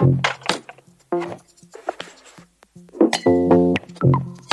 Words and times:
Thank 0.00 0.26
you. 3.26 4.43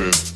true. 0.00 0.29